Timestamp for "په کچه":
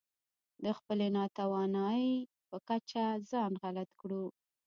2.49-3.03